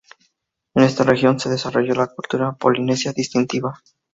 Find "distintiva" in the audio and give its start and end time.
3.13-3.79